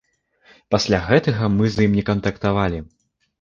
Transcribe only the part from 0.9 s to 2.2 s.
гэтага мы з ім не